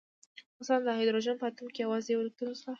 [0.61, 2.69] مثلاً د هایدروجن په اتوم کې یوازې یو الکترون شته